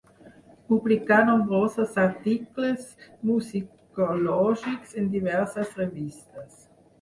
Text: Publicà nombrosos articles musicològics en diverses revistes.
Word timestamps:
Publicà 0.71 1.17
nombrosos 1.25 1.99
articles 2.03 2.87
musicològics 3.31 4.97
en 5.03 5.13
diverses 5.19 5.77
revistes. 5.83 6.59